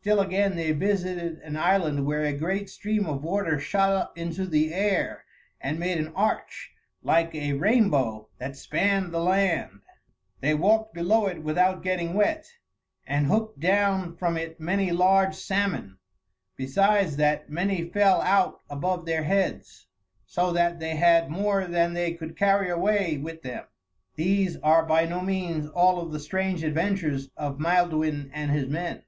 [0.00, 4.46] Still again they visited an island where a great stream of water shot up into
[4.46, 5.26] the air
[5.60, 9.80] and made an arch like a rainbow that spanned the land.
[10.40, 12.48] They walked below it without getting wet,
[13.06, 15.98] and hooked down from it many large salmon;
[16.56, 19.86] besides that, many fell out above their heads,
[20.24, 23.66] so that they had more than they could carry away with them.
[24.16, 29.02] These are by no means all of the strange adventures of Maelduin and his men.